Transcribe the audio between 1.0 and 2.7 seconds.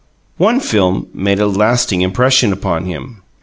made a lasting impression